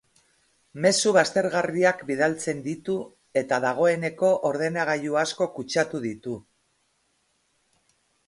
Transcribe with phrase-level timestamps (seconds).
[0.83, 2.95] Mezu baztergarriak bidaltzen ditu
[3.43, 6.35] eta dagoeneko ordenagailu asko kutsatu ditu.